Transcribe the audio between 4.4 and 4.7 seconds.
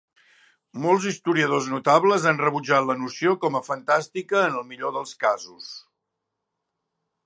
en el